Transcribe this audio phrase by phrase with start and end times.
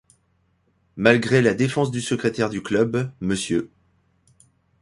[0.95, 3.67] Malgré la défense du secrétaire du club, Mr.